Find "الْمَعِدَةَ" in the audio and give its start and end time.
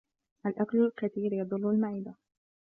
1.71-2.15